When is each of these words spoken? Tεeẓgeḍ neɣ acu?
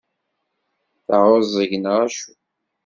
Tεeẓgeḍ 1.05 1.71
neɣ 1.81 1.95
acu? 2.05 2.29